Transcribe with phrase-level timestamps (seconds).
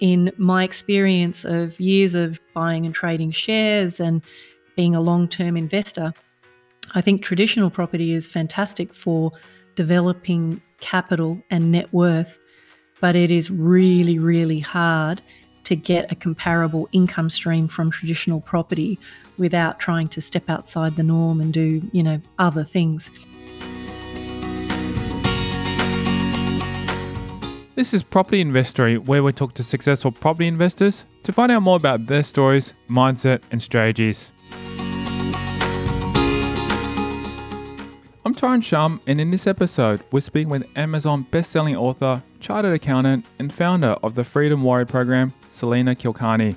[0.00, 4.22] in my experience of years of buying and trading shares and
[4.76, 6.12] being a long term investor,
[6.94, 9.32] I think traditional property is fantastic for
[9.74, 12.38] developing capital and net worth,
[13.00, 15.22] but it is really, really hard
[15.64, 18.98] to get a comparable income stream from traditional property
[19.36, 23.10] without trying to step outside the norm and do, you know, other things.
[27.76, 31.76] This is Property Investory, where we talk to successful property investors to find out more
[31.76, 34.32] about their stories, mindset, and strategies.
[38.24, 43.26] I'm Tyron Shum, and in this episode, we're speaking with Amazon best-selling author, chartered accountant,
[43.38, 46.56] and founder of the Freedom Warrior program, Salena Kulkarni.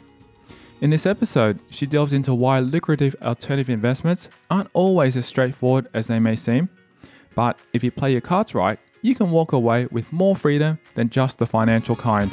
[0.80, 6.08] In this episode, she delves into why lucrative alternative investments aren't always as straightforward as
[6.08, 6.70] they may seem,
[7.36, 11.10] but if you play your cards right, you can walk away with more freedom than
[11.10, 12.32] just the financial kind.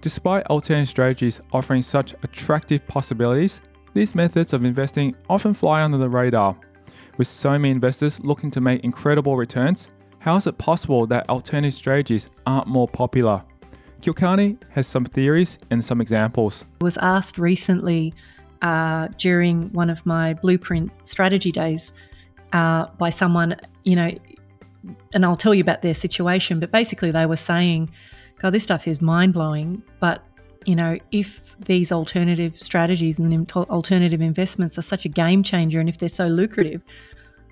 [0.00, 3.60] Despite alternative strategies offering such attractive possibilities,
[3.92, 6.56] these methods of investing often fly under the radar.
[7.18, 11.74] With so many investors looking to make incredible returns, how is it possible that alternative
[11.74, 13.44] strategies aren't more popular?
[14.00, 16.64] Kulkarni has some theories and some examples.
[16.80, 18.14] I was asked recently
[18.62, 21.92] uh, during one of my blueprint strategy days
[22.52, 24.10] uh, by someone, you know,
[25.12, 27.90] and I'll tell you about their situation, but basically they were saying,
[28.38, 30.24] God, this stuff is mind blowing, but
[30.66, 35.88] you know, if these alternative strategies and alternative investments are such a game changer and
[35.88, 36.82] if they're so lucrative,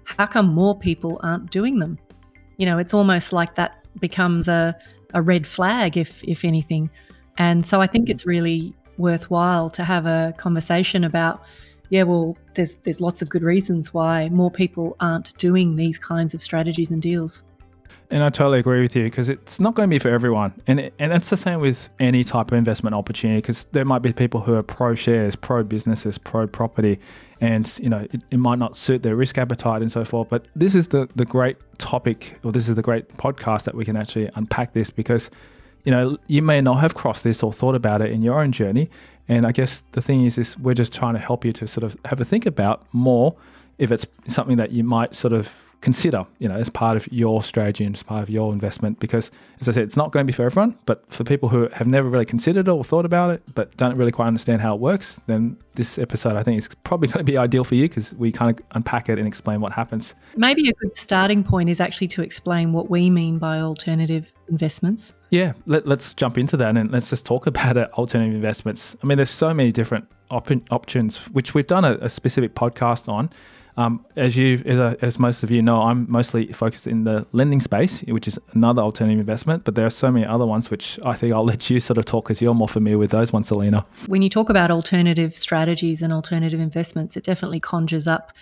[0.04, 1.98] how come more people aren't doing them?
[2.58, 4.76] You know, it's almost like that becomes a
[5.14, 6.90] a red flag, if if anything.
[7.36, 8.12] And so I think hmm.
[8.12, 11.44] it's really worthwhile to have a conversation about,
[11.90, 16.34] yeah, well, there's there's lots of good reasons why more people aren't doing these kinds
[16.34, 17.44] of strategies and deals.
[18.10, 20.54] And I totally agree with you because it's not going to be for everyone.
[20.66, 24.00] And, it, and it's the same with any type of investment opportunity because there might
[24.00, 26.98] be people who are pro shares, pro businesses, pro property,
[27.40, 30.28] and you know it, it, might not suit their risk appetite and so forth.
[30.28, 33.84] But this is the, the great topic, or this is the great podcast that we
[33.84, 35.30] can actually unpack this because
[35.84, 38.52] you know you may not have crossed this or thought about it in your own
[38.52, 38.90] journey.
[39.28, 41.84] And I guess the thing is, is we're just trying to help you to sort
[41.84, 43.36] of have a think about more
[43.76, 45.50] if it's something that you might sort of
[45.80, 48.98] consider, you know, as part of your strategy and as part of your investment.
[48.98, 49.30] Because,
[49.60, 51.86] as I said, it's not going to be for everyone, but for people who have
[51.86, 54.80] never really considered it or thought about it, but don't really quite understand how it
[54.80, 58.14] works, then this episode I think is probably going to be ideal for you because
[58.14, 60.14] we kind of unpack it and explain what happens.
[60.36, 65.14] Maybe a good starting point is actually to explain what we mean by alternative investments.
[65.30, 68.96] Yeah, let, us jump into that and let's just talk about it, alternative investments.
[69.02, 73.08] I mean, there's so many different op- options, which we've done a, a specific podcast
[73.08, 73.30] on.
[73.78, 77.24] Um, as you, as, uh, as, most of you know, I'm mostly focused in the
[77.30, 79.62] lending space, which is another alternative investment.
[79.62, 82.04] But there are so many other ones, which I think I'll let you sort of
[82.04, 83.86] talk, because you're more familiar with those ones, Salena.
[84.08, 88.32] When you talk about alternative strategies and alternative investments, it definitely conjures up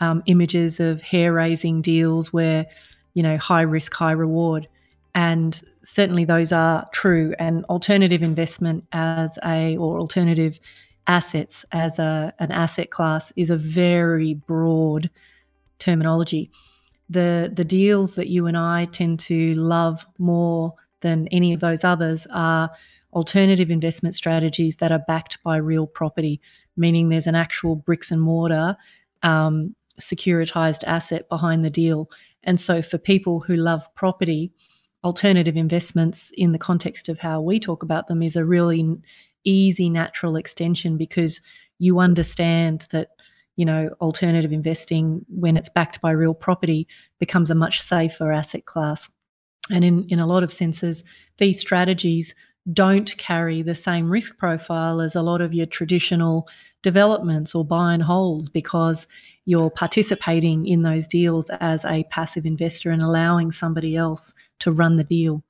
[0.00, 2.66] um, images of hair-raising deals where,
[3.14, 4.68] you know, high risk, high reward,
[5.14, 7.34] and certainly those are true.
[7.38, 10.60] And alternative investment as a or alternative
[11.06, 15.10] assets as a, an asset class is a very broad
[15.78, 16.50] terminology.
[17.10, 21.84] The, the deals that you and I tend to love more than any of those
[21.84, 22.70] others are
[23.12, 26.40] alternative investment strategies that are backed by real property,
[26.76, 28.76] meaning there's an actual bricks and mortar
[29.22, 32.10] um, securitized asset behind the deal.
[32.42, 34.52] And so, for people who love property,
[35.02, 38.84] alternative investments in the context of how we talk about them is a really
[39.44, 41.40] easy natural extension because
[41.78, 43.08] you understand that
[43.56, 46.86] you know alternative investing when it's backed by real property
[47.18, 49.08] becomes a much safer asset class
[49.70, 51.04] and in in a lot of senses
[51.38, 52.34] these strategies
[52.72, 56.48] don't carry the same risk profile as a lot of your traditional
[56.82, 59.06] developments or buy and holds because
[59.44, 64.96] you're participating in those deals as a passive investor and allowing somebody else to run
[64.96, 65.42] the deal.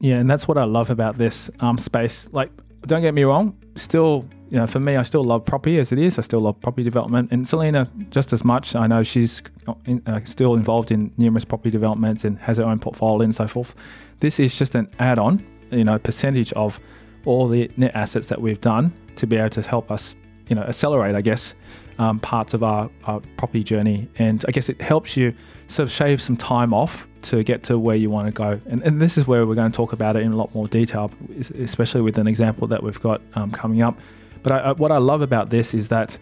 [0.00, 2.28] Yeah, and that's what I love about this um, space.
[2.32, 2.50] Like
[2.86, 5.98] don't get me wrong, still, you know, for me, I still love property as it
[5.98, 6.18] is.
[6.18, 8.74] I still love property development, and Salena just as much.
[8.74, 9.42] I know she's
[9.86, 13.46] in, uh, still involved in numerous property developments and has her own portfolio and so
[13.46, 13.74] forth.
[14.20, 16.78] This is just an add-on, you know, percentage of
[17.24, 20.14] all the net assets that we've done to be able to help us,
[20.48, 21.54] you know, accelerate, I guess,
[21.98, 24.08] um, parts of our, our property journey.
[24.18, 25.34] And I guess it helps you
[25.66, 28.60] sort of shave some time off to get to where you want to go.
[28.66, 30.68] And, and this is where we're going to talk about it in a lot more
[30.68, 31.10] detail,
[31.58, 33.98] especially with an example that we've got um, coming up.
[34.42, 36.18] But I, I, what I love about this is that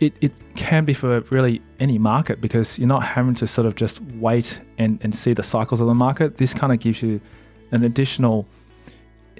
[0.00, 3.74] it, it can be for really any market because you're not having to sort of
[3.74, 6.36] just wait and, and see the cycles of the market.
[6.38, 7.20] This kind of gives you
[7.70, 8.46] an additional,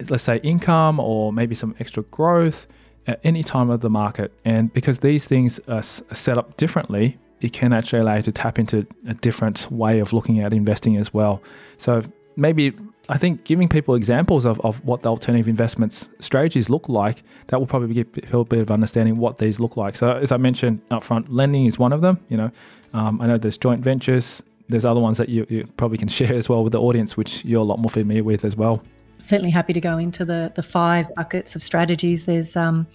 [0.08, 2.66] let's say, income or maybe some extra growth
[3.06, 4.32] at any time of the market.
[4.44, 8.58] And because these things are set up differently, it can actually allow you to tap
[8.58, 11.42] into a different way of looking at investing as well.
[11.78, 12.02] So
[12.36, 12.74] maybe
[13.08, 17.58] I think giving people examples of, of what the alternative investments strategies look like, that
[17.58, 19.96] will probably give people a bit of understanding what these look like.
[19.96, 22.18] So as I mentioned up front, lending is one of them.
[22.28, 22.50] You know,
[22.92, 24.42] um, I know there's joint ventures.
[24.68, 27.44] There's other ones that you, you probably can share as well with the audience, which
[27.44, 28.82] you're a lot more familiar with as well.
[29.18, 32.24] Certainly happy to go into the the five buckets of strategies.
[32.24, 32.86] There's um,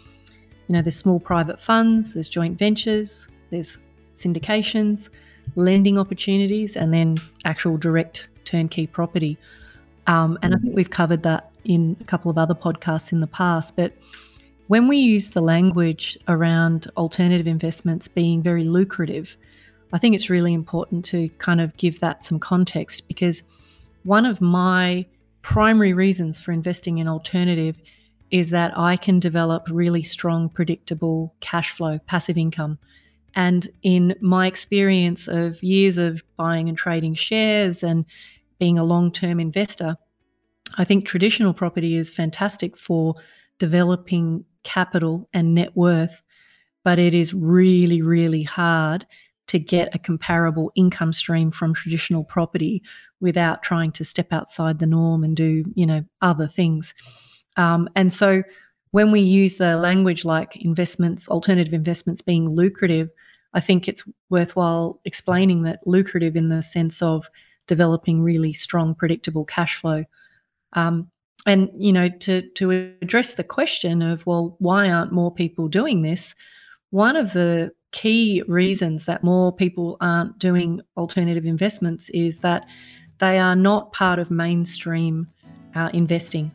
[0.68, 3.78] you know, there's small private funds, there's joint ventures, there's
[4.16, 5.10] syndications,
[5.56, 9.38] lending opportunities, and then actual direct turnkey property.
[10.08, 13.28] Um, and I think we've covered that in a couple of other podcasts in the
[13.28, 13.76] past.
[13.76, 13.94] But
[14.68, 19.38] when we use the language around alternative investments being very lucrative,
[19.94, 23.44] I think it's really important to kind of give that some context because
[24.04, 25.06] one of my
[25.42, 27.78] primary reasons for investing in alternative
[28.32, 32.80] is that I can develop really strong, predictable cash flow, passive income.
[33.36, 38.06] And in my experience of years of buying and trading shares and
[38.60, 39.98] being a long term investor,
[40.78, 43.16] I think traditional property is fantastic for
[43.60, 46.24] developing capital and net worth,
[46.84, 49.06] but it is really, really hard
[49.48, 52.82] to get a comparable income stream from traditional property
[53.20, 56.96] without trying to step outside the norm and do, you know, other things.
[57.56, 58.44] Um, and so
[58.92, 63.10] when we use the language like investments, alternative investments being lucrative,
[63.56, 67.30] I think it's worthwhile explaining that lucrative in the sense of
[67.68, 70.04] developing really strong, predictable cash flow.
[70.74, 71.10] Um,
[71.48, 72.72] and you know, to to
[73.02, 76.36] address the question of well, why aren't more people doing this?
[76.90, 82.68] One of the key reasons that more people aren't doing alternative investments is that
[83.20, 85.28] they are not part of mainstream
[85.76, 86.52] uh, investing.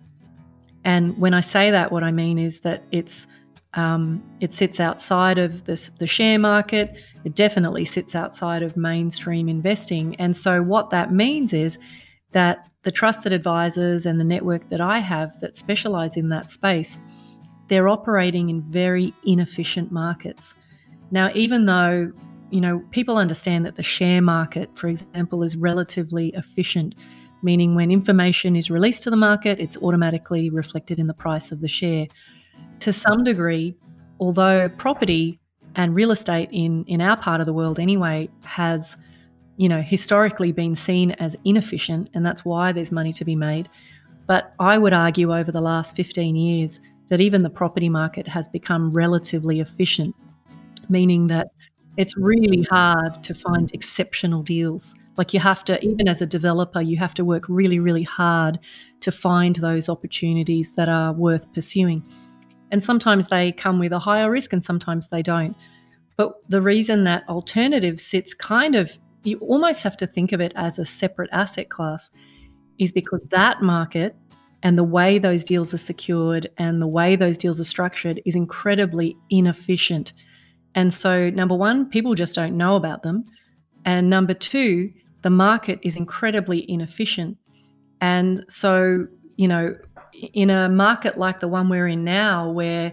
[0.84, 3.26] And when I say that, what I mean is that it's
[3.74, 6.96] um, it sits outside of this, the share market.
[7.24, 10.16] It definitely sits outside of mainstream investing.
[10.16, 11.78] And so, what that means is
[12.32, 16.98] that the trusted advisors and the network that I have that specialize in that space,
[17.68, 20.54] they're operating in very inefficient markets.
[21.12, 22.12] Now, even though
[22.50, 26.96] you know people understand that the share market, for example, is relatively efficient,
[27.40, 31.60] meaning when information is released to the market, it's automatically reflected in the price of
[31.60, 32.08] the share
[32.80, 33.76] to some degree,
[34.18, 35.38] although property
[35.76, 38.96] and real estate in, in our part of the world anyway has,
[39.56, 43.68] you know, historically been seen as inefficient, and that's why there's money to be made.
[44.26, 48.48] But I would argue over the last 15 years that even the property market has
[48.48, 50.14] become relatively efficient,
[50.88, 51.48] meaning that
[51.96, 54.94] it's really hard to find exceptional deals.
[55.16, 58.58] Like you have to, even as a developer, you have to work really, really hard
[59.00, 62.02] to find those opportunities that are worth pursuing.
[62.70, 65.56] And sometimes they come with a higher risk and sometimes they don't.
[66.16, 70.52] But the reason that alternative sits kind of, you almost have to think of it
[70.54, 72.10] as a separate asset class,
[72.78, 74.16] is because that market
[74.62, 78.36] and the way those deals are secured and the way those deals are structured is
[78.36, 80.12] incredibly inefficient.
[80.74, 83.24] And so, number one, people just don't know about them.
[83.84, 87.38] And number two, the market is incredibly inefficient.
[88.00, 89.74] And so, you know,
[90.22, 92.92] in a market like the one we're in now, where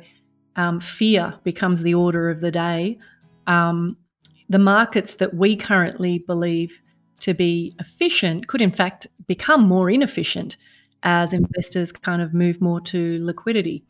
[0.56, 2.98] um, fear becomes the order of the day,
[3.46, 3.98] um,
[4.50, 6.82] the markets that we currently believe
[7.20, 10.58] to be efficient could, in fact, become more inefficient
[11.04, 13.84] as investors kind of move more to liquidity.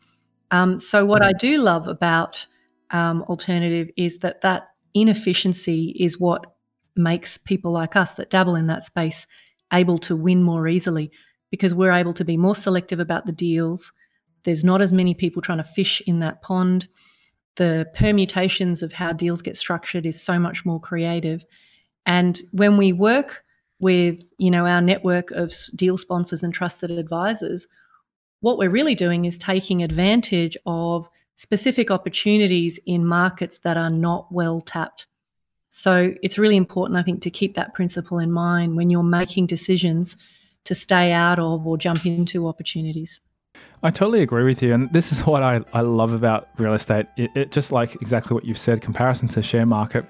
[0.50, 2.46] Um, so, what I do love about
[2.90, 6.54] um, alternative is that that inefficiency is what
[6.96, 9.26] makes people like us that dabble in that space
[9.72, 11.12] able to win more easily
[11.50, 13.92] because we're able to be more selective about the deals.
[14.44, 16.88] There's not as many people trying to fish in that pond.
[17.56, 21.44] The permutations of how deals get structured is so much more creative.
[22.06, 23.44] And when we work
[23.80, 27.66] with, you know, our network of deal sponsors and trusted advisors,
[28.40, 34.30] what we're really doing is taking advantage of specific opportunities in markets that are not
[34.32, 35.06] well tapped.
[35.70, 39.46] So it's really important, I think, to keep that principle in mind when you're making
[39.46, 40.16] decisions
[40.68, 43.22] to stay out of or jump into opportunities.
[43.82, 44.74] I totally agree with you.
[44.74, 47.06] And this is what I, I love about real estate.
[47.16, 50.04] It, it just like exactly what you've said, comparison to share market.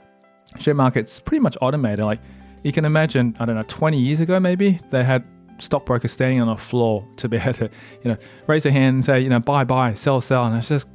[0.59, 2.05] Share market's pretty much automated.
[2.05, 2.19] Like
[2.65, 5.25] you can imagine, I don't know, 20 years ago maybe, they had
[5.59, 7.71] stockbrokers standing on a floor to be able to,
[8.03, 8.17] you know,
[8.49, 10.45] raise their hand and say, you know, buy, buy, sell, sell.
[10.45, 10.89] And it's just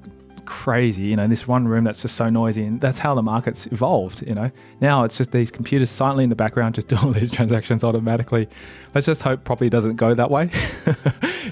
[0.46, 2.64] crazy, you know, this one room that's just so noisy.
[2.64, 4.52] And that's how the market's evolved, you know.
[4.82, 8.48] Now it's just these computers silently in the background just doing all these transactions automatically.
[8.94, 10.44] Let's just hope property doesn't go that way.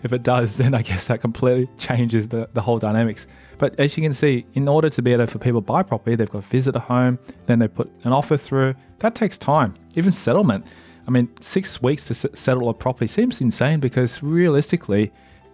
[0.04, 3.28] if it does, then I guess that completely changes the, the whole dynamics.
[3.58, 6.16] But as you can see, in order to be able for people to buy property,
[6.16, 8.76] they've got to visit a home, then they put an offer through.
[9.00, 9.76] That takes time.
[9.96, 10.66] Even settlement.
[11.08, 15.12] I mean, six weeks to settle a property seems insane because realistically,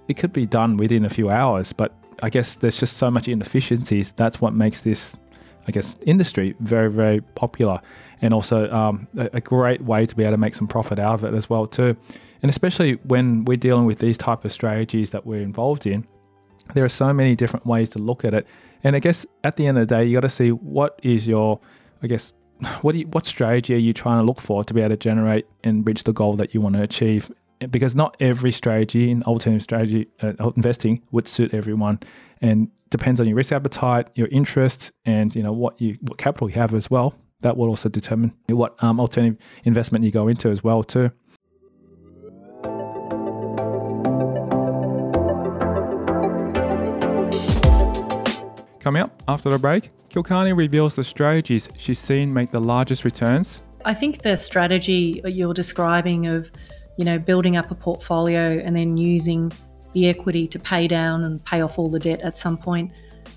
[0.08, 1.74] it could be done within a few hours.
[1.74, 4.12] But I guess there's just so much inefficiencies.
[4.14, 5.16] That's what makes this,
[5.68, 7.82] I guess, industry very, very popular,
[8.22, 11.16] and also um, a, a, great way to be able to make some profit out
[11.16, 11.96] of it as well too.
[12.42, 16.06] And especially when we're dealing with these type of strategies that we're involved in,
[16.74, 18.48] there are so many different ways to look at it.
[18.84, 21.28] And I guess at the end of the day, you got to see what is
[21.28, 21.60] your,
[22.04, 22.34] I guess,
[22.82, 25.48] what you, what strategy are you trying to look for to be able to generate
[25.64, 27.32] and reach the goal that you want to achieve
[27.70, 32.00] because not every strategy in alternative strategy uh, investing would suit everyone.
[32.42, 36.50] And depends on your risk appetite your interest and you know what you what capital
[36.50, 37.16] you have as well.
[37.42, 41.12] That will also determine what um, alternative investment you go into as well too.
[48.80, 53.62] Coming up after the break, Kulkarni reveals the strategies she's seen make the largest returns.
[53.86, 56.50] I think the strategy you're describing of
[56.98, 59.52] you know, building up a portfolio and then using
[59.94, 62.92] the equity to pay down and pay off all the debt at some point.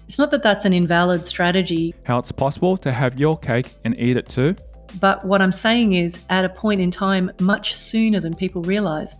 [0.06, 1.94] It's not that that's an invalid strategy.
[2.04, 4.56] How it's possible to have your cake and eat it too.
[4.98, 9.14] But what I'm saying is, at a point in time, much sooner than people realize,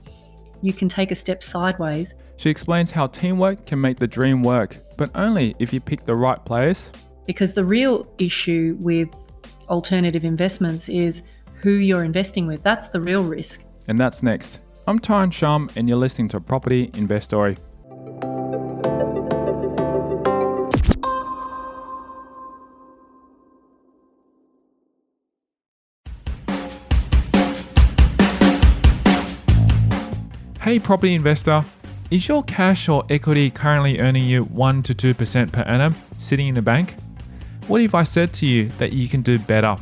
[0.62, 2.14] you can take a step sideways.
[2.38, 6.16] She explains how teamwork can make the dream work, but only if you pick the
[6.16, 6.90] right players.
[7.25, 9.09] Because the real issue with
[9.68, 11.23] alternative investments is
[11.54, 12.62] who you're investing with.
[12.64, 14.61] That's the real risk and that's next.
[14.87, 17.56] I'm Tyron Shum, and you're listening to Property Investory.
[30.61, 31.64] Hey, property investor.
[32.12, 36.54] Is your cash or equity currently earning you 1 to 2% per annum sitting in
[36.54, 36.94] the bank?
[37.66, 39.76] What if I said to you that you can do better?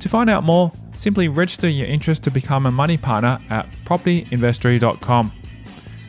[0.00, 5.32] To find out more, simply register your interest to become a money partner at propertyinvestory.com.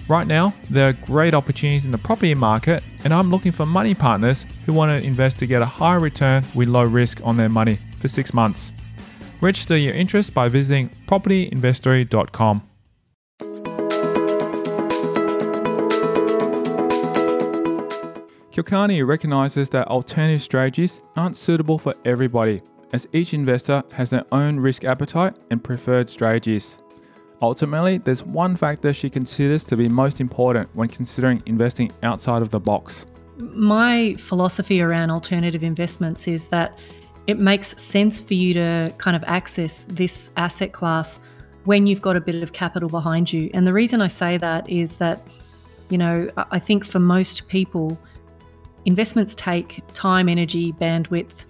[0.08, 3.94] Right now, there are great opportunities in the property market, and I'm looking for money
[3.94, 7.50] partners who want to invest to get a high return with low risk on their
[7.50, 8.72] money for six months.
[9.41, 12.63] Register your interest by visiting propertyinvestory.com.
[18.51, 22.62] Kulkarni recognizes that alternative strategies aren't suitable for everybody
[22.94, 26.77] as each investor has their own risk appetite and preferred strategies.
[27.41, 32.50] Ultimately, there's one factor she considers to be most important when considering investing outside of
[32.50, 33.06] the box.
[33.38, 36.77] My philosophy around alternative investments is that
[37.27, 41.20] it makes sense for you to kind of access this asset class
[41.65, 43.51] when you've got a bit of capital behind you.
[43.53, 45.22] And the reason I say that is that,
[45.89, 48.00] you know, I think for most people,
[48.86, 51.44] investments take time, energy, bandwidth,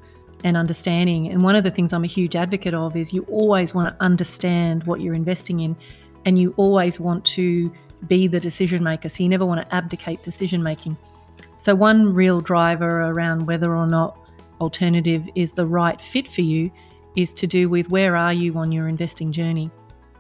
[0.44, 1.28] and understanding.
[1.30, 4.04] And one of the things I'm a huge advocate of is you always want to
[4.04, 5.76] understand what you're investing in
[6.26, 7.72] and you always want to
[8.08, 9.10] be the decision maker.
[9.10, 10.98] So you never want to abdicate decision making.
[11.58, 14.20] So, one real driver around whether or not
[14.62, 16.72] alternative is the right fit for you
[17.16, 19.72] is to do with where are you on your investing journey.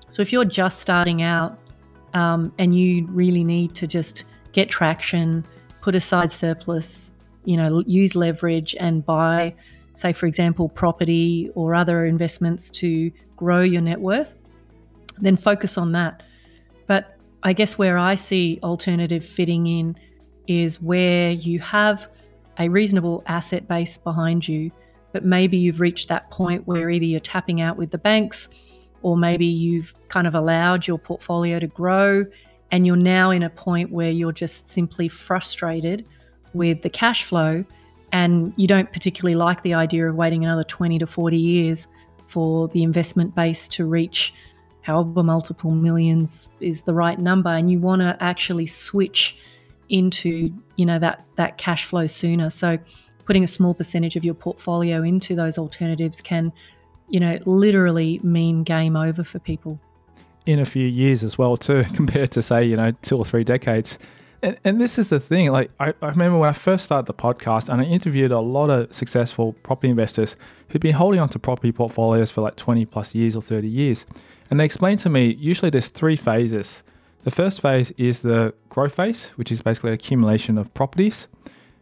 [0.07, 1.59] So, if you're just starting out
[2.13, 5.45] um, and you really need to just get traction,
[5.81, 7.11] put aside surplus,
[7.45, 9.53] you know, use leverage and buy
[9.97, 14.37] say, for example, property or other investments to grow your net worth,
[15.17, 16.23] then focus on that.
[16.85, 19.95] But I guess where I see alternative fitting in
[20.47, 22.07] is where you have
[22.59, 24.71] a reasonable asset base behind you,
[25.13, 28.49] but maybe you've reached that point where either you're tapping out with the banks
[29.01, 32.23] or maybe you've kind of allowed your portfolio to grow
[32.71, 36.05] and you're now in a point where you're just simply frustrated
[36.53, 37.63] with the cash flow
[38.11, 41.87] and you don't particularly like the idea of waiting another 20 to 40 years
[42.27, 44.33] for the investment base to reach
[44.81, 49.35] however multiple millions is the right number and you want to actually switch
[49.89, 52.49] into you know that that cash flow sooner.
[52.49, 52.77] So
[53.25, 56.51] putting a small percentage of your portfolio into those alternatives can
[57.09, 59.79] you know literally mean game over for people.
[60.45, 63.43] In a few years as well too compared to say you know two or three
[63.43, 63.97] decades
[64.47, 65.51] and, and this is the thing.
[65.51, 68.69] Like I, I remember when I first started the podcast, and I interviewed a lot
[68.69, 70.37] of successful property investors
[70.69, 74.05] who'd been holding onto property portfolios for like 20 plus years or 30 years.
[74.49, 76.81] And they explained to me usually there's three phases.
[77.25, 81.27] The first phase is the growth phase, which is basically accumulation of properties.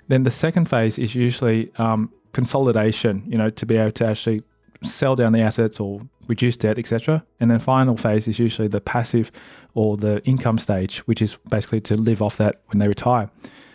[0.07, 4.41] Then the second phase is usually um, consolidation, you know, to be able to actually
[4.85, 7.23] sell down the assets or reduce debt, etc.
[7.39, 9.31] And then final phase is usually the passive
[9.73, 13.29] or the income stage, which is basically to live off that when they retire.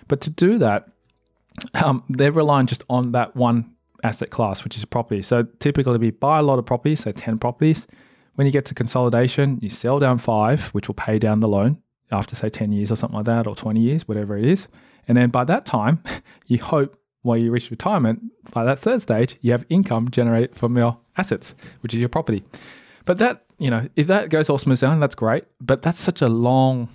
[0.09, 0.89] But to do that,
[1.75, 5.23] um, they're relying just on that one asset class, which is property.
[5.23, 7.87] So typically we buy a lot of properties, say 10 properties.
[8.35, 11.83] When you get to consolidation, you sell down five, which will pay down the loan
[12.11, 14.69] after say 10 years or something like that, or 20 years, whatever it is.
[15.07, 16.03] And then by that time,
[16.47, 18.23] you hope while you reach retirement,
[18.53, 22.43] by that third stage, you have income generated from your assets, which is your property.
[23.05, 25.45] But that, you know, if that goes all smooth sailing, that's great.
[25.61, 26.89] But that's such a long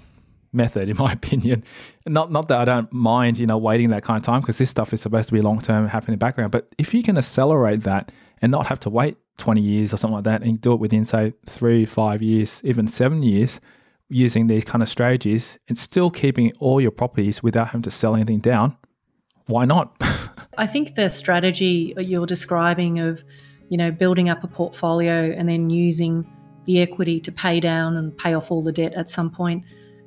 [0.55, 1.63] method, in my opinion.
[2.05, 4.69] Not not that I don't mind, you know, waiting that kind of time because this
[4.69, 6.51] stuff is supposed to be long term, happening in the background.
[6.51, 10.15] But if you can accelerate that and not have to wait 20 years or something
[10.15, 13.59] like that, and do it within say three, five years, even seven years,
[14.07, 18.15] using these kind of strategies, and still keeping all your properties without having to sell
[18.15, 18.77] anything down,
[19.47, 19.95] why not?
[20.57, 23.23] I think the strategy you're describing of,
[23.69, 26.25] you know, building up a portfolio and then using
[26.65, 29.63] the equity to pay down and pay off all the debt at some point.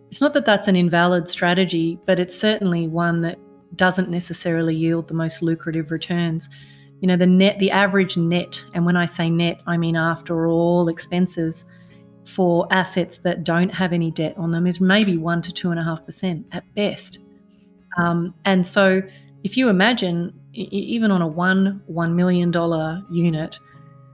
[0.08, 3.38] It's not that that's an invalid strategy, but it's certainly one that
[3.76, 6.48] doesn't necessarily yield the most lucrative returns.
[7.00, 10.48] You know, the net, the average net, and when I say net, I mean after
[10.48, 11.64] all expenses
[12.24, 15.78] for assets that don't have any debt on them is maybe one to two and
[15.78, 17.18] a half percent at best.
[17.96, 19.02] Um, and so
[19.44, 22.52] if you imagine, even on a one $1 million
[23.10, 23.58] unit,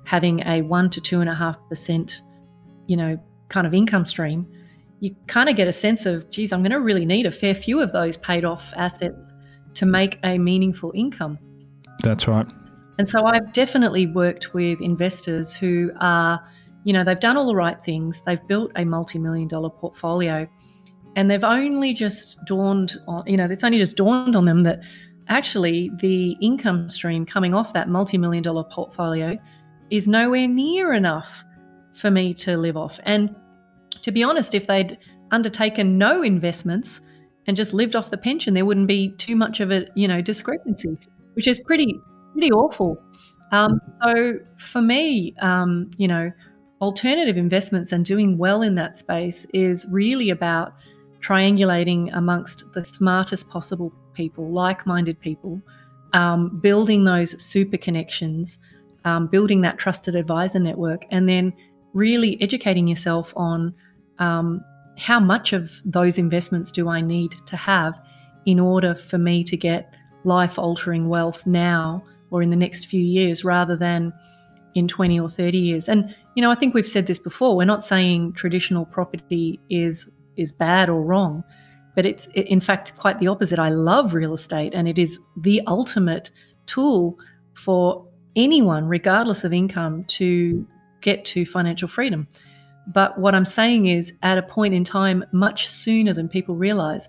[0.04, 2.20] having a one to two and a half percent,
[2.86, 4.46] you know, kind of income stream,
[5.00, 7.54] you kind of get a sense of, geez, I'm going to really need a fair
[7.54, 9.32] few of those paid off assets
[9.74, 11.38] to make a meaningful income.
[12.02, 12.46] That's right.
[12.98, 16.40] And so I've definitely worked with investors who are,
[16.84, 20.46] you know, they've done all the right things, they've built a multi million dollar portfolio,
[21.16, 24.80] and they've only just dawned on, you know, it's only just dawned on them that
[25.28, 29.38] actually the income stream coming off that multi-million dollar portfolio
[29.90, 31.44] is nowhere near enough
[31.94, 32.98] for me to live off.
[33.04, 33.34] And
[34.02, 34.98] to be honest, if they'd
[35.30, 37.00] undertaken no investments
[37.46, 40.20] and just lived off the pension, there wouldn't be too much of a you know
[40.20, 40.98] discrepancy,
[41.34, 41.94] which is pretty
[42.32, 42.98] pretty awful.
[43.52, 46.32] Um, so for me, um, you know,
[46.80, 50.74] alternative investments and doing well in that space is really about
[51.20, 55.60] triangulating amongst the smartest possible people, like minded people,
[56.12, 58.58] um, building those super connections,
[59.04, 61.52] um, building that trusted advisor network, and then
[61.92, 63.74] really educating yourself on
[64.18, 64.64] um,
[64.96, 68.00] how much of those investments do I need to have
[68.46, 73.00] in order for me to get life altering wealth now or in the next few
[73.00, 74.12] years rather than
[74.74, 75.88] in 20 or 30 years.
[75.88, 77.56] And, you know, I think we've said this before.
[77.56, 81.44] We're not saying traditional property is is bad or wrong.
[81.94, 83.58] But it's in fact quite the opposite.
[83.58, 86.30] I love real estate and it is the ultimate
[86.66, 87.18] tool
[87.54, 90.66] for anyone, regardless of income, to
[91.00, 92.26] get to financial freedom.
[92.86, 97.08] But what I'm saying is, at a point in time, much sooner than people realize,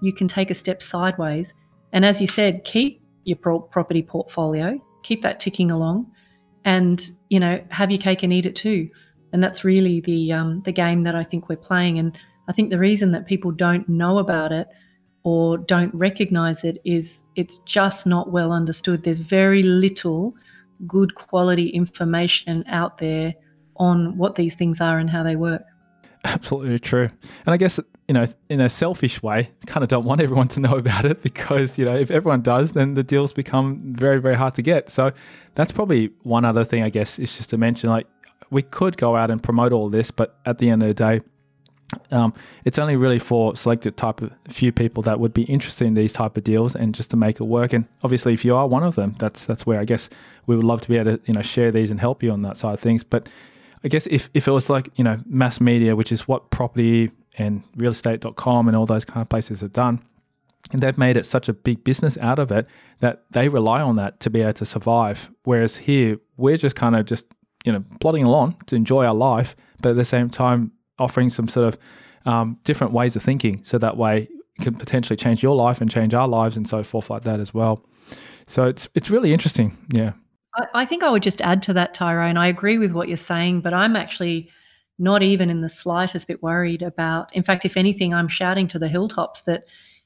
[0.00, 1.52] you can take a step sideways.
[1.92, 6.10] And as you said, keep your property portfolio, keep that ticking along,
[6.64, 8.88] and you know have your cake and eat it too.
[9.32, 11.98] And that's really the um, the game that I think we're playing.
[11.98, 14.68] And I think the reason that people don't know about it
[15.22, 19.02] or don't recognize it is it's just not well understood.
[19.02, 20.34] There's very little
[20.86, 23.34] good quality information out there
[23.76, 25.62] on what these things are and how they work.
[26.24, 27.08] Absolutely true.
[27.46, 30.60] And I guess, you know, in a selfish way, kind of don't want everyone to
[30.60, 34.36] know about it because, you know, if everyone does, then the deals become very, very
[34.36, 34.90] hard to get.
[34.90, 35.12] So
[35.54, 38.06] that's probably one other thing, I guess, is just to mention like
[38.50, 41.20] we could go out and promote all this, but at the end of the day,
[42.10, 45.94] um, it's only really for selected type of few people that would be interested in
[45.94, 47.72] these type of deals and just to make it work.
[47.72, 50.08] And obviously, if you are one of them, that's that's where I guess
[50.46, 52.42] we would love to be able to you know share these and help you on
[52.42, 53.02] that side of things.
[53.02, 53.28] But
[53.84, 57.10] I guess if, if it was like you know mass media, which is what property
[57.38, 60.02] and realestate.com and all those kind of places have done,
[60.72, 62.66] and they've made it such a big business out of it
[63.00, 65.30] that they rely on that to be able to survive.
[65.44, 67.26] Whereas here, we're just kind of just
[67.64, 71.48] you know plodding along to enjoy our life, but at the same time offering some
[71.48, 71.78] sort of
[72.26, 73.64] um, different ways of thinking.
[73.64, 74.28] So that way
[74.60, 77.54] can potentially change your life and change our lives and so forth like that as
[77.54, 77.82] well.
[78.46, 79.76] So it's it's really interesting.
[79.90, 80.12] Yeah.
[80.54, 82.36] I, I think I would just add to that, Tyron.
[82.36, 84.50] I agree with what you're saying, but I'm actually
[84.98, 87.34] not even in the slightest bit worried about.
[87.34, 89.64] In fact, if anything, I'm shouting to the hilltops that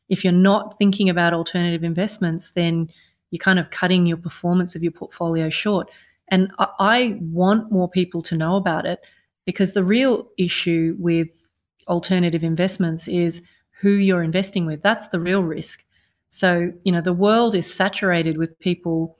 [0.09, 2.89] if you're not thinking about alternative investments, then
[3.31, 5.91] you're kind of cutting your performance of your portfolio short.
[6.29, 9.01] And I, I want more people to know about it
[9.45, 11.49] because the real issue with
[11.89, 13.43] alternative investments is
[13.81, 14.83] who you're investing with.
[14.83, 15.85] That's the real risk.
[16.31, 19.17] So, you know, the world is saturated with people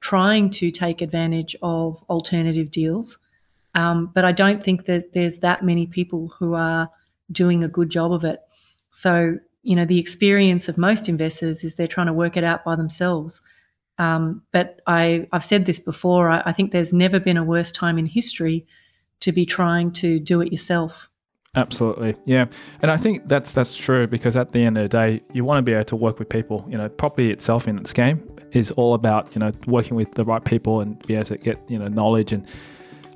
[0.00, 3.18] trying to take advantage of alternative deals.
[3.74, 6.90] Um, but I don't think that there's that many people who are
[7.30, 8.40] doing a good job of it.
[8.90, 12.64] So, you know, the experience of most investors is they're trying to work it out
[12.64, 13.40] by themselves.
[13.98, 17.72] Um, but I, I've said this before, I, I think there's never been a worse
[17.72, 18.66] time in history
[19.20, 21.08] to be trying to do it yourself.
[21.54, 22.46] Absolutely, yeah,
[22.82, 25.58] and I think that's that's true because at the end of the day, you want
[25.58, 26.64] to be able to work with people.
[26.68, 30.24] You know, property itself in its game is all about you know working with the
[30.24, 32.46] right people and be able to get you know knowledge and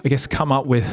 [0.05, 0.85] I guess come up with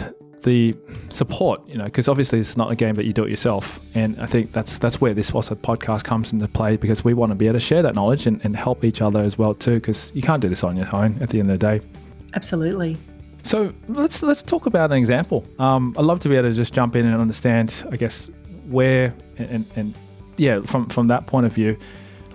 [0.44, 0.76] the
[1.10, 1.68] support.
[1.68, 4.26] You know, because obviously it's not a game that you do it yourself, and I
[4.26, 7.48] think that's that's where this also podcast comes into play because we want to be
[7.48, 9.76] able to share that knowledge and, and help each other as well too.
[9.76, 11.86] Because you can't do this on your own at the end of the day.
[12.36, 12.98] Absolutely.
[13.44, 15.46] So let's let's talk about an example.
[15.60, 18.30] Um, I'd love to be able to just jump in and understand, I guess,
[18.68, 19.94] where and, and
[20.38, 21.78] yeah, from from that point of view,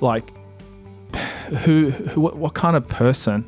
[0.01, 0.33] like
[1.64, 3.45] who, who what, what kind of person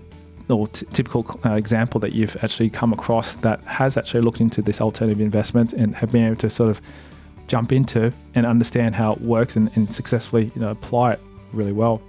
[0.48, 4.62] or t- typical uh, example that you've actually come across that has actually looked into
[4.62, 6.80] this alternative investment and have been able to sort of
[7.48, 11.20] jump into and understand how it works and, and successfully you know apply it
[11.52, 12.00] really well.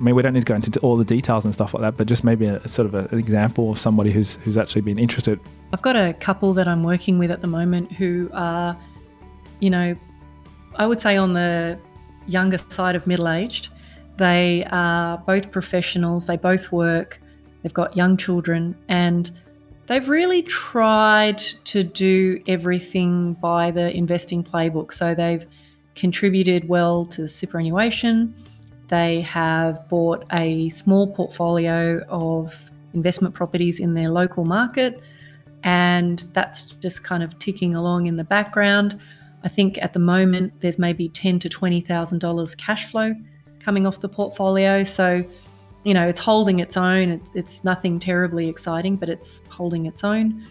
[0.00, 1.98] I mean, we don't need to go into all the details and stuff like that,
[1.98, 4.98] but just maybe a, sort of a, an example of somebody who's who's actually been
[4.98, 5.38] interested.
[5.74, 8.74] I've got a couple that I'm working with at the moment who are,
[9.60, 9.94] you know,
[10.76, 11.78] I would say on the
[12.26, 13.68] younger side of middle aged.
[14.16, 16.26] They are both professionals.
[16.26, 17.20] They both work.
[17.62, 19.30] They've got young children, and
[19.86, 24.94] they've really tried to do everything by the investing playbook.
[24.94, 25.44] So they've
[25.94, 28.34] contributed well to superannuation
[28.90, 32.54] they have bought a small portfolio of
[32.92, 35.00] investment properties in their local market,
[35.62, 39.00] and that's just kind of ticking along in the background.
[39.42, 43.14] I think at the moment there's maybe ten to twenty thousand dollars cash flow
[43.60, 44.84] coming off the portfolio.
[44.84, 45.24] So,
[45.84, 47.10] you know, it's holding its own.
[47.10, 50.46] It's, it's nothing terribly exciting, but it's holding its own.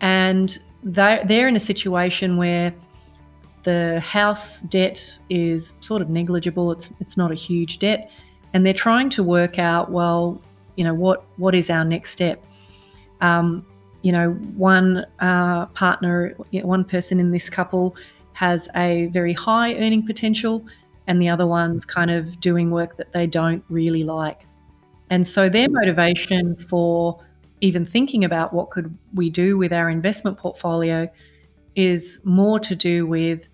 [0.00, 2.72] And they're, they're in a situation where
[3.68, 6.72] the house debt is sort of negligible.
[6.72, 8.10] It's it's not a huge debt,
[8.54, 10.40] and they're trying to work out well,
[10.76, 12.42] you know, what what is our next step.
[13.20, 13.66] Um,
[14.00, 17.94] you know, one uh, partner, one person in this couple
[18.32, 20.64] has a very high earning potential,
[21.06, 24.46] and the other one's kind of doing work that they don't really like.
[25.10, 27.20] And so their motivation for
[27.60, 31.10] even thinking about what could we do with our investment portfolio
[31.76, 33.46] is more to do with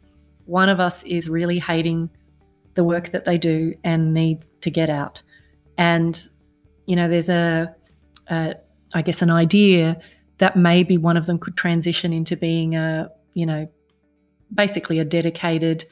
[0.46, 2.10] one of us is really hating
[2.74, 5.22] the work that they do and needs to get out.
[5.78, 6.28] And,
[6.86, 7.74] you know, there's a,
[8.28, 8.56] a
[8.94, 10.00] I guess, an idea
[10.38, 13.68] that maybe one of them could transition into being a, you know,
[14.52, 15.84] basically a dedicated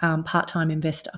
[0.00, 1.12] um, part time investor.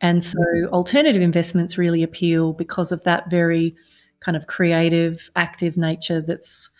[0.00, 3.74] And so alternative investments really appeal because of that very
[4.20, 6.70] kind of creative, active nature that's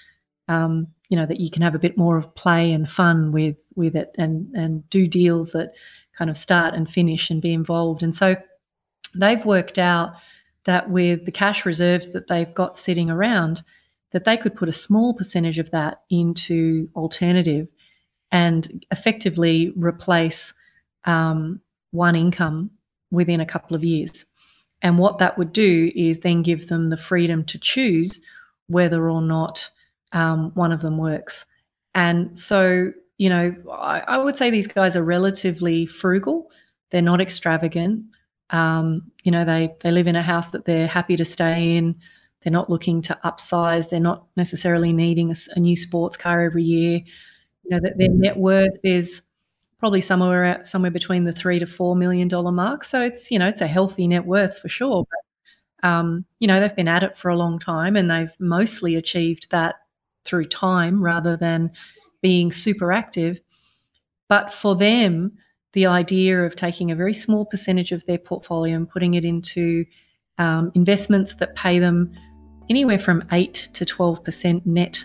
[0.49, 3.61] um, you know that you can have a bit more of play and fun with
[3.75, 5.75] with it and and do deals that
[6.17, 8.03] kind of start and finish and be involved.
[8.03, 8.37] And so
[9.15, 10.15] they've worked out
[10.65, 13.63] that with the cash reserves that they've got sitting around
[14.13, 17.69] that they could put a small percentage of that into alternative
[18.33, 20.55] and effectively replace
[21.05, 22.71] um, one income
[23.11, 24.27] within a couple of years.
[24.83, 28.21] And what that would do is then give them the freedom to choose
[28.69, 29.71] whether or not
[30.17, 31.45] um, one of them works.
[31.95, 36.51] And so, you know, I, I, would say these guys are relatively frugal.
[36.91, 38.07] They're not extravagant.
[38.49, 41.97] Um, you know, they they live in a house that they're happy to stay in.
[42.41, 43.91] They're not looking to upsize.
[43.91, 47.01] They're not necessarily needing a, a new sports car every year.
[47.65, 49.21] You know, that their net worth is
[49.79, 52.85] probably somewhere somewhere between the three to four million dollar mark.
[52.85, 55.05] So it's you know it's a healthy net worth for sure.
[55.11, 58.95] But um, you know they've been at it for a long time and they've mostly
[58.95, 59.77] achieved that
[60.27, 61.71] through time rather than
[62.23, 63.41] being super active.
[64.29, 65.33] But for them,
[65.73, 69.85] the idea of taking a very small percentage of their portfolio and putting it into
[70.39, 72.13] um, investments that pay them
[72.69, 75.05] anywhere from 8 to 12% net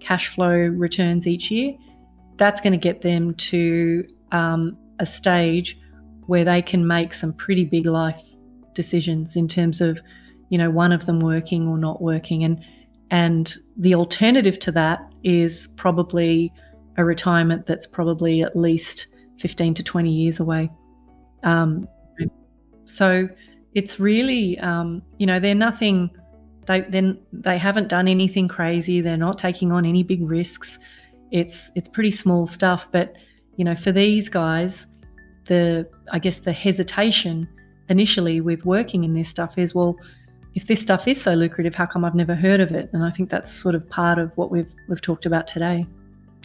[0.00, 1.74] cash flow returns each year,
[2.36, 5.78] that's going to get them to um, a stage
[6.26, 8.22] where they can make some pretty big life
[8.74, 10.00] decisions in terms of,
[10.48, 12.44] you know, one of them working or not working.
[12.44, 12.64] And
[13.12, 16.50] and the alternative to that is probably
[16.96, 19.06] a retirement that's probably at least
[19.38, 20.70] 15 to 20 years away.
[21.42, 21.86] Um,
[22.84, 23.28] so
[23.74, 26.10] it's really, um, you know, they're nothing.
[26.66, 29.02] They they haven't done anything crazy.
[29.02, 30.78] They're not taking on any big risks.
[31.30, 32.90] It's it's pretty small stuff.
[32.92, 33.18] But
[33.56, 34.86] you know, for these guys,
[35.46, 37.48] the I guess the hesitation
[37.88, 39.96] initially with working in this stuff is well,
[40.54, 42.90] if this stuff is so lucrative, how come I've never heard of it?
[42.92, 45.86] And I think that's sort of part of what we've we've talked about today.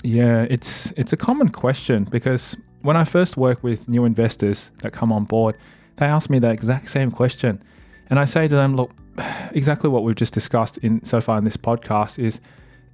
[0.04, 4.94] Yeah, it's it's a common question because when I first work with new investors that
[4.94, 5.58] come on board,
[5.98, 7.62] they ask me that exact same question.
[8.10, 8.92] And I say to them, look,
[9.52, 12.40] exactly what we've just discussed in so far in this podcast is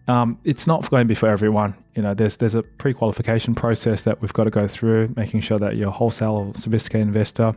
[0.07, 1.75] um, it's not going to be for everyone.
[1.95, 5.59] You know, there's there's a pre-qualification process that we've got to go through, making sure
[5.59, 7.55] that you're a wholesale or sophisticated investor.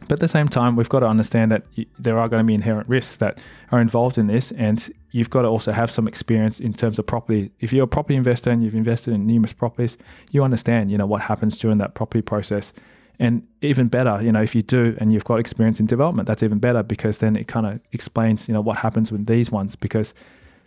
[0.00, 1.62] But at the same time, we've got to understand that
[1.98, 3.40] there are going to be inherent risks that
[3.72, 7.06] are involved in this, and you've got to also have some experience in terms of
[7.06, 7.50] property.
[7.60, 9.96] If you're a property investor and you've invested in numerous properties,
[10.30, 12.72] you understand, you know, what happens during that property process.
[13.18, 16.42] And even better, you know, if you do and you've got experience in development, that's
[16.42, 19.76] even better because then it kind of explains, you know, what happens with these ones.
[19.76, 20.14] Because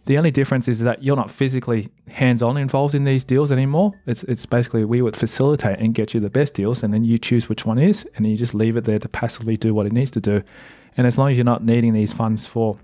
[0.07, 3.93] the only difference is that you're not physically hands-on involved in these deals anymore.
[4.05, 7.17] It's it's basically we would facilitate and get you the best deals, and then you
[7.17, 9.91] choose which one is, and you just leave it there to passively do what it
[9.91, 10.43] needs to do.
[10.95, 12.77] And as long as you're not needing these funds for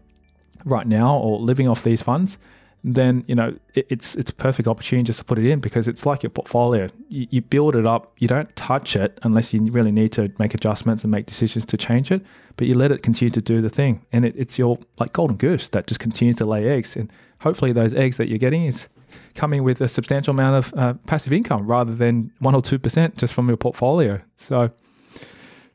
[0.65, 2.37] right now or living off these funds,
[2.83, 5.87] then you know it, it's it's a perfect opportunity just to put it in because
[5.87, 6.89] it's like your portfolio.
[7.07, 10.53] You, you, build it up, you don't touch it unless you really need to make
[10.53, 12.21] adjustments and make decisions to change it.
[12.57, 15.37] But you let it continue to do the thing, and it, it's your like golden
[15.37, 16.95] goose that just continues to lay eggs.
[16.95, 18.87] And hopefully, those eggs that you're getting is
[19.35, 23.17] coming with a substantial amount of uh, passive income rather than one or two percent
[23.17, 24.19] just from your portfolio.
[24.37, 24.69] So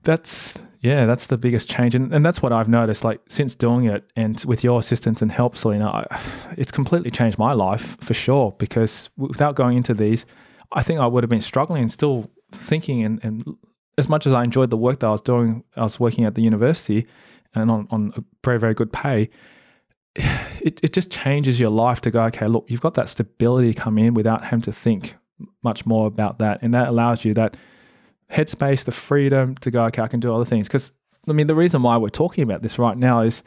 [0.02, 3.02] that's yeah, that's the biggest change, and, and that's what I've noticed.
[3.02, 6.20] Like since doing it, and with your assistance and help, Salena, I,
[6.56, 8.54] it's completely changed my life for sure.
[8.58, 10.24] Because without going into these,
[10.72, 13.02] I think I would have been struggling and still thinking.
[13.02, 13.44] And, and
[13.96, 16.36] as much as I enjoyed the work that I was doing, I was working at
[16.36, 17.06] the university
[17.54, 19.30] and on on a very very good pay.
[20.60, 22.24] It it just changes your life to go.
[22.24, 25.14] Okay, look, you've got that stability come in without having to think
[25.62, 27.56] much more about that, and that allows you that
[28.30, 30.68] headspace, the freedom to go, okay, I can do other things.
[30.68, 30.92] Because
[31.28, 33.42] I mean, the reason why we're talking about this right now is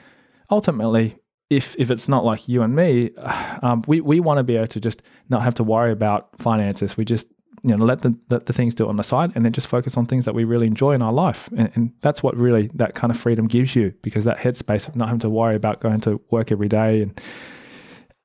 [0.49, 1.17] ultimately,
[1.49, 3.11] if if it's not like you and me,
[3.61, 6.97] um, we we want to be able to just not have to worry about finances.
[6.97, 7.27] We just
[7.63, 9.67] you know let the, let the things do it on the side and then just
[9.67, 12.69] focus on things that we really enjoy in our life and, and, that's what really
[12.73, 15.79] that kind of freedom gives you because that headspace of not having to worry about
[15.79, 17.21] going to work every day and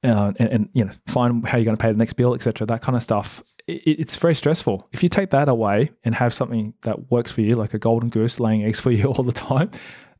[0.05, 2.66] uh, and, and, you know find how you're going to pay the next bill etc
[2.66, 4.88] that kind of stuff it's very stressful.
[4.92, 8.09] If you take that away and have something that works for you, like a golden
[8.09, 9.70] goose laying eggs for you all the time,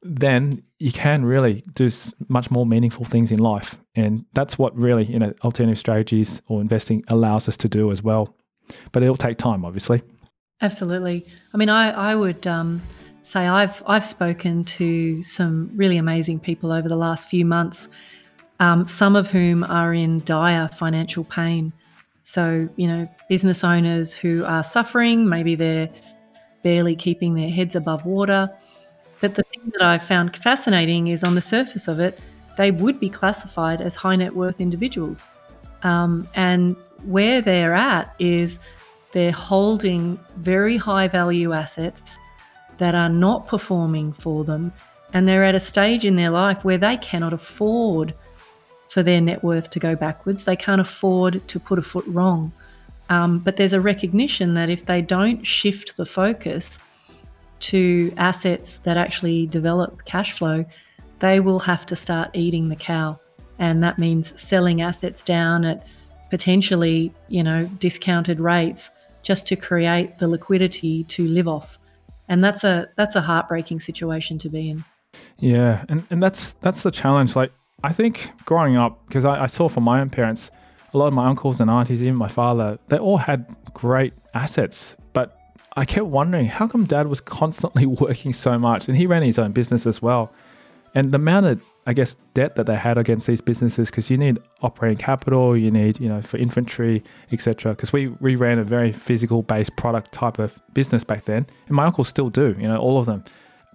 [0.02, 1.90] then you can really do
[2.28, 3.76] much more meaningful things in life.
[3.94, 8.02] And that's what really, you know, alternative strategies or investing allows us to do as
[8.02, 8.35] well.
[8.92, 10.02] But it'll take time, obviously.
[10.61, 11.26] Absolutely.
[11.52, 12.82] I mean, I, I would um,
[13.22, 17.88] say I've I've spoken to some really amazing people over the last few months,
[18.59, 21.72] um, some of whom are in dire financial pain.
[22.29, 25.89] So, you know, business owners who are suffering, maybe they're
[26.65, 28.51] barely keeping their heads above water.
[29.21, 32.21] But the thing that I found fascinating is on the surface of it,
[32.57, 35.29] they would be classified as high net worth individuals.
[35.85, 38.59] Um, and where they're at is
[39.12, 42.19] they're holding very high value assets
[42.79, 44.73] that are not performing for them.
[45.12, 48.15] And they're at a stage in their life where they cannot afford
[48.88, 50.44] for their net worth to go backwards.
[50.44, 52.53] They can't afford to put a foot wrong.
[53.09, 56.79] Um, but there's a recognition that if they don't shift the focus
[57.59, 60.64] to assets that actually develop cash flow,
[61.20, 63.18] they will have to start eating the cow.
[63.59, 65.87] And that means selling assets down at
[66.31, 68.90] potentially, you know, discounted rates
[69.22, 71.79] just to create the liquidity to live off.
[72.29, 74.85] And that's a that's a heartbreaking situation to be in.
[75.38, 77.37] Yeah, and, and that's that's the challenge.
[77.37, 77.53] Like
[77.87, 80.51] I think growing up, because I, I, saw from my own parents,
[80.92, 84.96] a lot of my uncles and aunties, even my father, they all had great assets.
[85.12, 85.38] But
[85.77, 88.88] I kept wondering how come dad was constantly working so much?
[88.88, 90.33] And he ran his own business as well.
[90.96, 94.16] And the amount of, I guess, debt that they had against these businesses, because you
[94.16, 97.72] need operating capital, you need, you know, for inventory, etc.
[97.72, 101.46] Because we, we ran a very physical based product type of business back then.
[101.68, 103.22] And my uncles still do, you know, all of them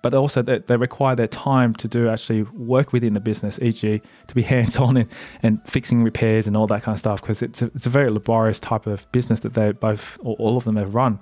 [0.01, 4.01] but also they, they require their time to do actually work within the business, e.g.,
[4.27, 5.09] to be hands on and,
[5.43, 8.09] and fixing repairs and all that kind of stuff, because it's a, it's a very
[8.09, 11.21] laborious type of business that they both, or all of them have run.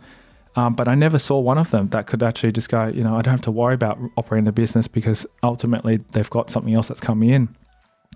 [0.56, 3.16] Um, but I never saw one of them that could actually just go, you know,
[3.16, 6.88] I don't have to worry about operating the business because ultimately they've got something else
[6.88, 7.50] that's coming in.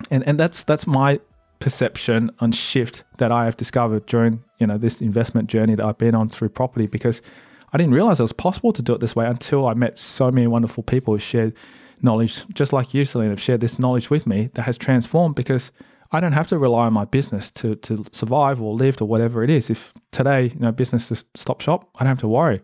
[0.09, 1.19] And, and that's that's my
[1.59, 5.99] perception and shift that I have discovered during, you know, this investment journey that I've
[5.99, 7.21] been on through property because–
[7.73, 10.31] I didn't realize it was possible to do it this way until I met so
[10.31, 11.55] many wonderful people who shared
[12.01, 15.71] knowledge, just like you, Salena, have shared this knowledge with me that has transformed because
[16.11, 19.43] I don't have to rely on my business to, to survive or live or whatever
[19.43, 19.71] it is.
[19.71, 22.61] If today, you know, business just stop shop, I don't have to worry.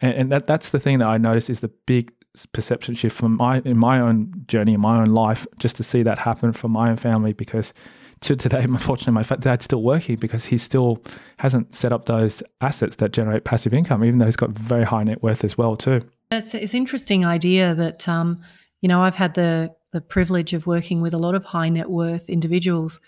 [0.00, 2.12] And, and that, that's the thing that I noticed is the big
[2.52, 6.02] perception shift from my in my own journey in my own life just to see
[6.02, 7.74] that happen for my own family because
[8.22, 11.02] to today unfortunately my dad's still working because he still
[11.38, 15.02] hasn't set up those assets that generate passive income even though he's got very high
[15.02, 16.02] net worth as well too.
[16.30, 18.40] It's, it's interesting idea that um,
[18.80, 21.90] you know i've had the the privilege of working with a lot of high net
[21.90, 23.00] worth individuals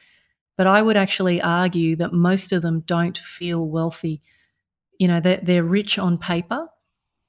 [0.56, 4.22] but i would actually argue that most of them don't feel wealthy.
[4.98, 6.68] You know they're, they're rich on paper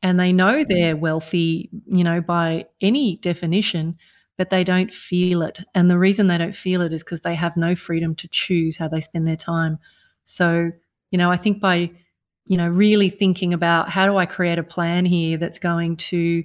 [0.05, 3.97] and they know they're wealthy, you know, by any definition,
[4.37, 5.59] but they don't feel it.
[5.73, 8.77] And the reason they don't feel it is because they have no freedom to choose
[8.77, 9.79] how they spend their time.
[10.25, 10.71] So,
[11.11, 11.91] you know, I think by,
[12.45, 16.43] you know, really thinking about how do I create a plan here that's going to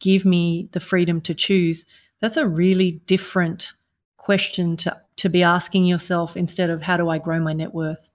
[0.00, 1.84] give me the freedom to choose,
[2.20, 3.72] that's a really different
[4.16, 8.08] question to, to be asking yourself instead of how do I grow my net worth?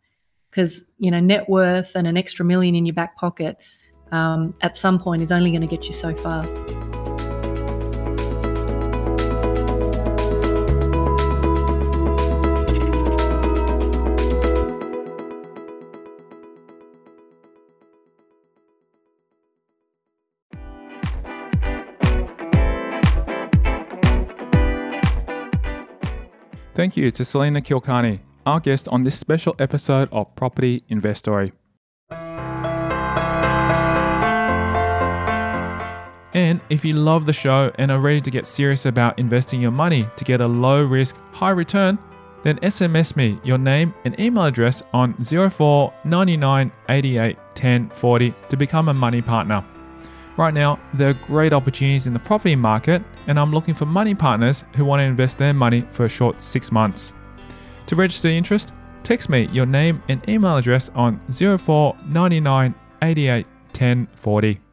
[0.50, 3.58] Because, you know, net worth and an extra million in your back pocket–
[4.12, 6.44] um, at some point is only going to get you so far.
[26.78, 31.52] Thank you to Salena Kulkarni, our guest on this special episode of Property Investory.
[36.36, 39.72] And if you love the show and are ready to get serious about investing your
[39.72, 41.98] money to get a low risk, high return,
[42.44, 48.56] then SMS me your name and email address on 04 99 88 10 40 to
[48.56, 49.66] become a money partner.
[50.38, 54.14] Right now, there are great opportunities in the property market, and I'm looking for money
[54.14, 57.12] partners who want to invest their money for a short six months.
[57.88, 58.72] To register interest,
[59.02, 64.67] text me your name and email address on 04 99 88 10 40.